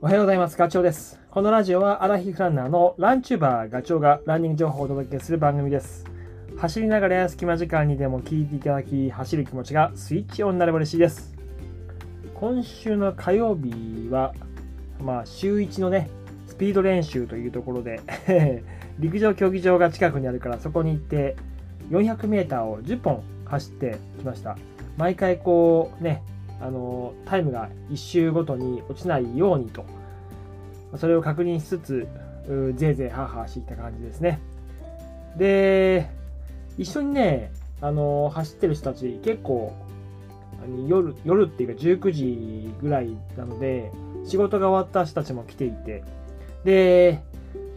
[0.00, 0.56] おはようございます。
[0.56, 1.18] ガチョウです。
[1.28, 6.04] このラジオはアラヒフランナーのランチューバーガチョウがランニング情報をお届けする番組です。
[6.56, 11.34] 走りながら隙間時間にでも聞いていただき、走る気持ちがスイッチオンになれば嬉しいです。
[12.32, 14.34] 今週の火曜日は、
[15.00, 16.08] まあ、週1のね、
[16.46, 18.00] スピード練習というところで、
[19.00, 21.34] 陸上競技場が近くにあるから、そこに行って、
[21.90, 24.56] 400メーターを10本走ってきました。
[24.96, 26.22] 毎回こうね、
[26.60, 29.84] あのタイムが1周ごとに落ちないようにと。
[30.96, 32.08] それを確認しつつ
[32.76, 34.40] ぜいぜいハーハーしてきた感じですね。
[35.36, 36.08] で
[36.78, 39.74] 一緒にねあの走ってる人たち結構
[40.88, 43.92] 夜夜っていうか19時ぐらいなので
[44.24, 46.02] 仕事が終わった人たちも来ていて。
[46.64, 47.20] で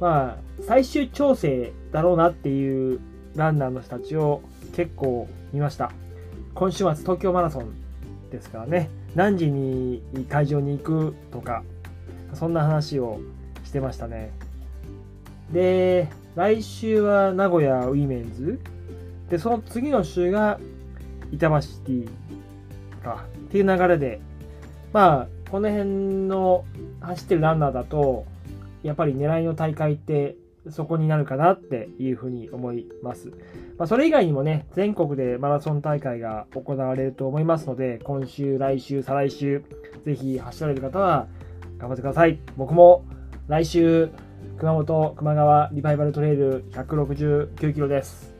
[0.00, 3.00] まあ最終調整だろうなっていう
[3.34, 4.42] ランナーの人たちを
[4.74, 5.92] 結構見ました。
[6.54, 7.85] 今週末東京マラソン
[8.30, 8.90] ですからね。
[9.14, 11.62] 何時に会場に行くとか
[12.34, 13.20] そんな話を
[13.64, 14.32] してましたね。
[15.52, 18.60] で来週は名古屋ウィメンズ。
[19.30, 20.60] でその次の週が
[21.32, 22.08] 板橋シティ
[23.02, 24.20] かっていう流れで
[24.92, 26.64] まあこの辺の
[27.00, 28.24] 走ってるランナーだと
[28.82, 30.36] やっぱり狙いの大会って
[30.70, 33.28] そこになるかなっていうふうに思います。
[33.78, 39.62] まあ、それ以外にもね、全国でマラソン大会が行われると思いますので、今週、来週、再来週、
[40.04, 41.26] ぜひ走られる方は
[41.78, 42.38] 頑張ってください。
[42.56, 43.04] 僕も
[43.48, 44.10] 来週、
[44.58, 48.34] 熊本、球磨川リバイバルトレイル169キロです。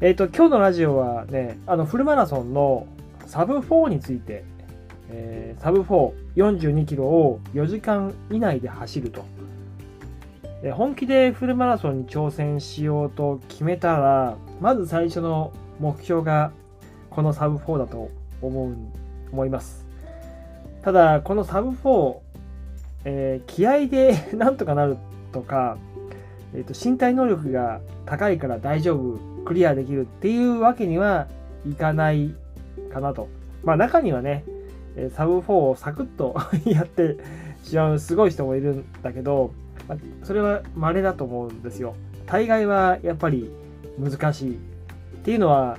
[0.00, 2.86] えっ、と、今日のラジオはね、あの、フルマラソンの
[3.26, 4.44] サブ4について、
[5.10, 9.24] えーサブ4、42キロを4時間以内で走ると。
[10.70, 16.52] 本気でフルマラソンに挑戦しようと決めたらまず最初の目標が
[17.10, 18.10] このサブ4だと
[18.40, 18.76] 思う
[19.32, 19.86] 思います。
[20.82, 22.16] ただこのサブ4、
[23.04, 24.96] えー気合でなんとかなる
[25.32, 25.78] とか、
[26.54, 31.26] えーと身体能力が高いから大丈夫クリアできるっていうわけには
[31.66, 32.34] いかない
[32.92, 33.28] かなと。
[33.64, 34.44] まあ中にはね
[35.16, 36.36] サブ4をサクッと
[36.66, 37.16] やって
[37.64, 39.52] しまうすごい人もいるんだけど
[40.22, 41.94] それは稀だと思うんですよ。
[42.26, 43.50] 大概はやっぱり
[43.98, 44.54] 難しい。
[44.54, 44.56] っ
[45.24, 45.78] ていうのは、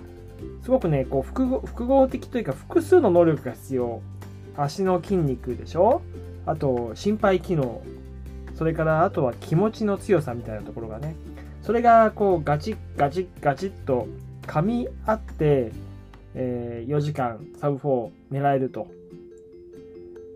[0.63, 4.01] すごくね、こう複合複合的というか複数の能力が必要。
[4.55, 6.01] 足の筋肉でしょ？
[6.45, 7.81] あと、心肺機能。
[8.55, 11.15] それから、あとは気持ちの強さみたいなところがね。
[11.63, 14.07] それが、こう、ガチッガチッガチッと
[14.45, 15.71] 噛み合って、
[16.35, 18.87] えー4時間サブ4狙えると。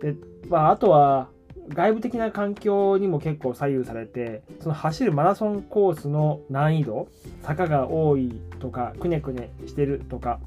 [0.02, 0.16] で、
[0.50, 1.30] まあ、あとは、
[1.70, 7.08] 外部的な環境にも結構左右されてその走るマラソンコースの難易度
[7.44, 10.40] 坂が多いとかくねくねしてるとか。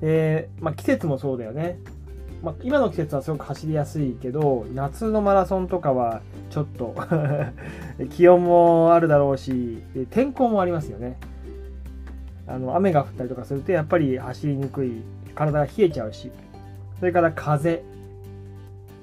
[0.00, 1.78] で、まあ、季節もそうだよね、
[2.42, 6.94] まあ、今の季節はすごく走りやすいけど夏のマラソンとかはちょっと
[8.08, 11.18] 気温もあるだろうし天候もありますよね。
[12.46, 15.02] あの雨が降ったりとかするとやっぱり走りにくい。
[15.34, 16.30] 体が冷えちゃうし。
[16.98, 17.82] それから風。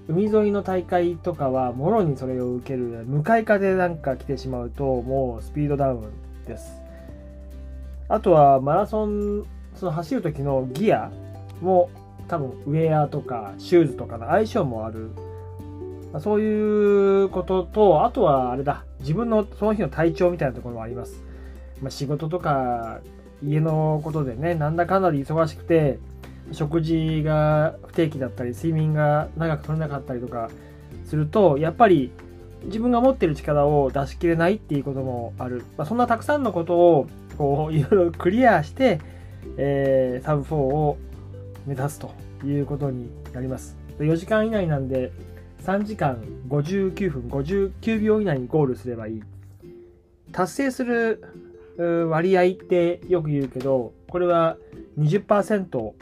[0.07, 6.81] 海沿いの大会とかはもろにそれを受ける向かい風なんか来てしまうともうスピードダウンです。
[8.07, 11.12] あとはマラソンその走る時のギア
[11.62, 11.90] も
[12.28, 15.12] 多分ウェアとかシューズとかの相性もある。
[16.13, 18.85] まそういうこととあとはあれだ。
[19.00, 21.23] 自分のその日の体調みたいなところもあります、
[21.81, 23.00] まあ、仕事とか
[23.44, 26.00] 家のことでねなんだかんだで忙しくて
[26.52, 30.50] 食事が不定期だったり睡眠が長く取れなかったりとか
[31.06, 32.12] するとやっぱり
[32.63, 39.00] 自分が持ってる力を出し切れないっていうこともある、まあ、そんなたくさんのことをこういろいろクリアして、
[39.58, 40.97] えーサブ4を
[41.66, 42.12] 目指すと
[42.44, 43.78] いうことになります。
[44.00, 45.12] 4時間以内なんで
[45.64, 49.24] 3時間59分59秒以内にゴールすればいい。
[50.31, 51.24] 達成する
[52.09, 54.58] 割合ってよく言うけどこれは
[54.97, 55.94] 20%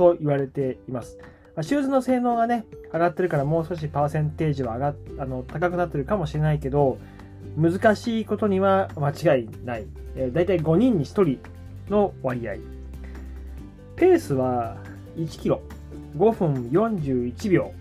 [0.00, 1.18] と言われています。
[1.54, 6.96] まシューズの性能がね、上がってるからもう少しパーセンテージは上があの高くなってるかもしれないけど、
[7.58, 9.84] 難しいことには間違いない。
[10.16, 11.38] えー、だいたい5人に1人
[11.90, 12.54] の割合。
[13.96, 14.78] ペースは
[15.18, 15.60] 1キロ、
[16.16, 17.74] 5分41秒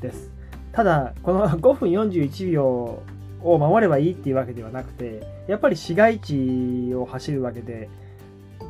[0.00, 0.30] です。
[0.70, 3.02] ただ、この 5分41秒
[3.42, 7.88] を守ればいいっていうわけではなくて、やっぱり市街地を走るわけで、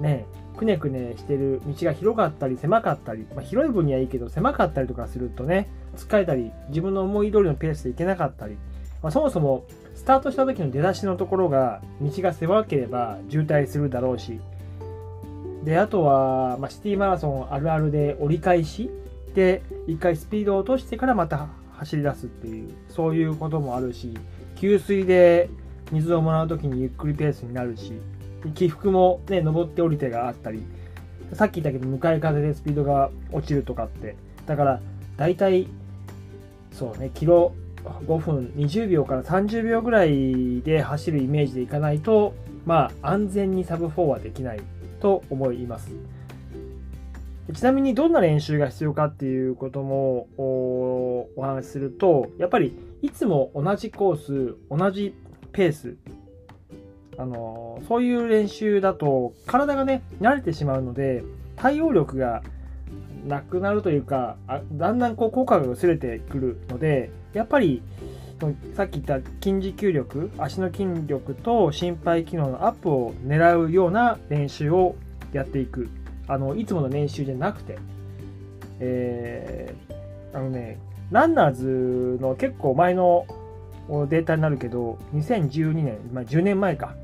[0.00, 0.24] ね、
[0.56, 8.56] くねくねしてる道が広かったり狭かったり、まあ、広い分にはいいけど狭かったりとかするとね疲れたり自分の思い通りのペースで行けなかったり、
[9.02, 9.64] まあ、そもそも
[9.94, 14.40] スタートした時の出だしのところが道が狭ければ渋滞するだろうし
[15.64, 18.90] であとは、まあ、シティマラソンあるあるで折り返し
[19.34, 21.48] で一回スピードを落としてからまた
[21.78, 24.16] 走り出すっていうそういうこともあるし
[24.56, 25.50] 給水で
[25.90, 27.92] 水をもらう時にゆっくりペースになるし
[28.50, 30.62] 起伏もね登って降りてがあったり
[31.32, 34.16] さっき言ったけど向かい風でスピードが落ちるとかって
[34.46, 34.80] だから
[35.16, 35.68] 大体
[36.72, 37.54] そうねキロ
[37.84, 42.34] 5分20秒から30秒ぐらいで走るイメージでいかないと
[42.64, 44.60] まあ安全にサブ4はできない
[45.00, 45.90] と思います。
[47.52, 55.14] ちなみにどんな練習が必要かっていうこともお話しするとやっぱりいつも同じコース同じ
[55.50, 55.96] ペース
[57.18, 61.22] あのそういう練習だと体がね慣れてしまうので
[61.56, 62.42] 対応力が
[63.26, 67.82] なくなるというかあだんだんこう効果が薄れてくるのでやっぱり
[68.74, 74.96] さっき言った筋持久力足の筋力と心肺機能のアップを狙うような練習を
[75.32, 75.88] やっていく。
[76.28, 77.78] あのいつもの練習じゃなくて、
[78.80, 80.78] えー、あのね
[81.10, 83.26] ランナーズの結構前の
[84.08, 86.94] データになるけど2012年、まあ、10年前か。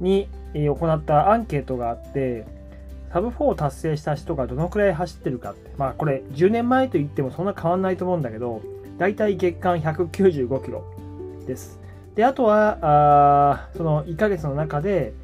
[0.00, 2.46] に行ったアンケートがあって
[3.12, 8.60] サブ4を達成した人がどのくらい走ってるかって、まあこれ10年前と言ってもそんな変わんないと思うんだけど、
[8.98, 10.84] だいたい月間195キロ
[11.46, 11.80] です。
[12.14, 15.14] で、あとは、あその1ヶ月の中で、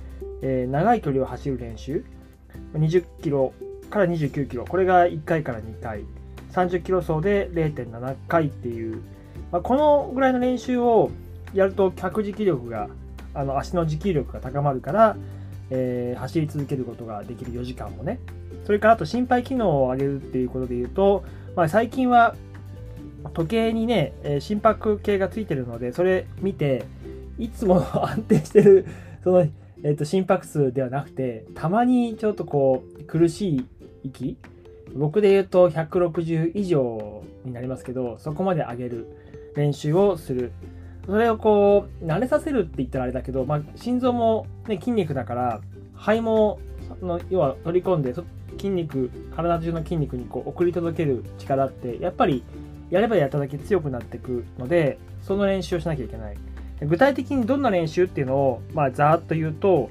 [0.43, 2.05] えー、長い距離を走る練習、
[2.75, 3.53] 20キロ
[3.91, 6.05] から29キロ、これが1回から2回、
[6.53, 9.03] 30キロ走で0.7回っていう、
[9.53, 11.11] まあ、このぐらいの練習を
[11.53, 12.89] やると脚持力が、
[13.35, 15.17] あの足の持久力が高まるから、
[15.71, 18.21] えー、走り続けることができる4時間もね。
[18.65, 21.25] それからあと心肺機能を上げるっていうことで言うと、
[21.57, 22.35] まあ、最近は
[23.33, 26.85] 時計にね、え心拍計がついてるので、それ見て、
[27.39, 28.87] いつも 安定してる、
[29.23, 29.47] その、
[29.83, 33.67] えっ、と、心拍数ではなくて、たまにちょっとこう、苦しい
[34.05, 34.37] 息、
[34.95, 39.07] 僕で言うと160以上になりますけど、そこまで上げる
[39.57, 40.53] 練習をする。
[41.07, 45.61] それをこう、慣れさせるって言ったらあれだけど、まあ、心臓も、ね、筋肉だから、
[45.95, 46.59] 肺も、
[47.03, 48.15] の要は取り込んで、
[48.57, 52.43] 筋肉、体中の筋肉にこう送り届ける力って、やっぱり
[52.91, 56.37] やればやっただけ強くなっていくので、その練習をしなきゃいけない。
[56.83, 59.91] 具体的にどんな練習っていうのを、まあ、ざーっと言うと、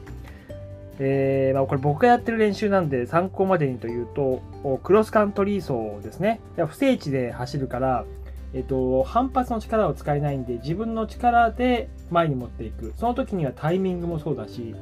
[0.99, 4.41] えーまあ、これ僕がやってる練習なんで参考までにというと、
[4.83, 6.39] クロスカントリー走ですね。
[6.67, 8.05] 不整地で走るから、
[8.53, 12.93] えっと、反発の力を使えないんで、自分の力で前に持っていく。
[12.97, 14.75] その時にはタイミングもそうだし、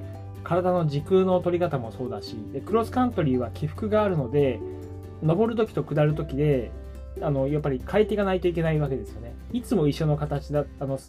[0.44, 4.60] 体の軸の取り方もそうだし、でクロスカントリーは起伏があるので、
[5.24, 6.72] 登る時と下る時で、
[7.22, 9.34] あの、やっぱり変えていかないといけないわけですよね。
[9.54, 11.00] いつも一緒の形だ、あの、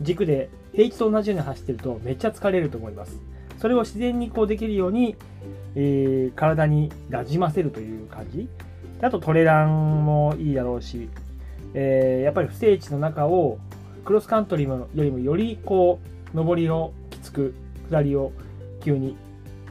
[0.00, 3.20] 軸で平地と同じように走ってるとめっちゃ疲れると思います。
[3.58, 5.16] それを自然にこうできるように、
[5.74, 8.48] えー、体になじませるという感じ。
[9.02, 11.08] あとトレランもいいだろうし、
[11.74, 13.58] えー、やっぱり不整地の中を
[14.04, 16.00] クロスカントリーよりもよりこ
[16.34, 17.54] う上りをきつく
[17.90, 18.32] 下りを
[18.80, 19.16] 急に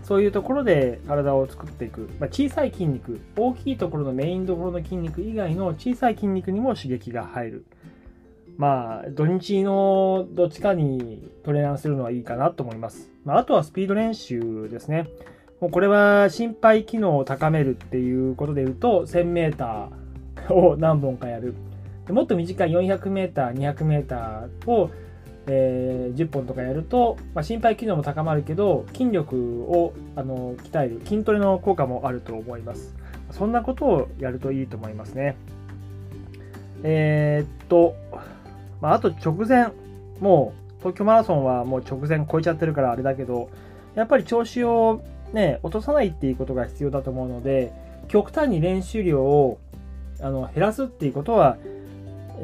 [0.03, 7.65] そういうところで体を作っていく、まあ、小さい筋肉大きいところのメインどころの筋肉以外の小さい筋肉にも刺激が入る。
[8.57, 15.07] まあ土日のどっちかにトレーナーするのはいいかなと思います、まあ、あとはスピード練習ですね。
[15.59, 19.89] もうこれは心肺機能を高めるっていうことで言うと 1000m
[20.53, 21.53] を何本かやる。
[22.09, 24.89] もっと短い 400m、200m を、
[25.47, 32.95] えー、10本とかやると、まあ、心肺機能も高まるけど、筋力をあの鍛える、筋トレの効果もあると思います。
[33.31, 35.37] そんなことをやるといいと思いますね。
[36.83, 37.95] えー、っと、
[38.81, 39.67] まあ、あと直前、
[40.19, 43.49] もう東京マラソンはもう直前超えちゃってるからあれだけど、
[43.95, 45.01] やっぱり調子を
[45.33, 47.73] ね、落とさないっていうことが必要だと思うので、
[48.07, 49.59] 極端に練習量を
[50.21, 51.57] あの減らすっていうことは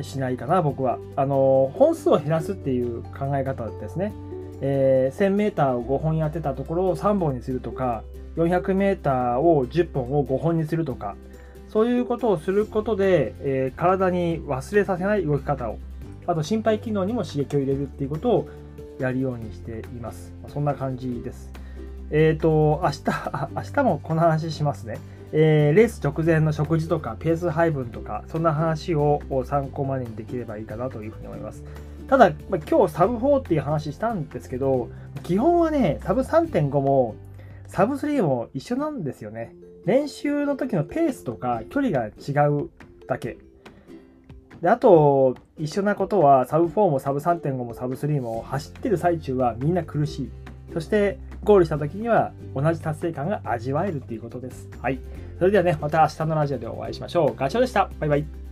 [0.02, 1.00] しないかな、僕は。
[1.16, 4.14] あの、本数を減らすっていう考え方ですね。
[4.62, 8.04] えー、1000m を5本やってたところを3本にするとか、
[8.38, 11.16] 400m を10本を5本にするとか、
[11.70, 15.80] そういうことをすることで、えー、体に忘れさせない動き方を、
[16.28, 18.50] あと心肺機能にも刺激を入れるっていうことを
[19.00, 20.32] やるようにしています。
[20.48, 21.50] そんな感じです。
[22.12, 25.00] えっ、ー、と、明日、明日もこの話しますね。
[25.36, 31.64] えー、レース直前の食事とかペース配分とか、そんな話を参考までにできればいいかなというふうに思います。
[32.08, 34.90] ただ、まあ、今日サブ4っていう話したんですけど、
[35.24, 37.16] 基本はね、サブ3.5も
[37.68, 39.56] サブ3も一緒なんですよね。
[39.86, 42.70] 練習の時のペースとか距離が違う
[43.08, 43.38] だけ。
[44.62, 50.32] で、あと、一緒なことは、サブ4もサブ3.5もサブ3も走ってる最中はみんな苦しい。
[50.74, 54.70] そして、ゴールした時には同じ達成感が味わえるっていうことです。
[54.82, 55.00] はい。
[55.38, 57.36] それではね、また明日のラジオでお会いしましょう。
[57.36, 57.90] ガチョウでした。
[58.00, 58.43] バイバイ。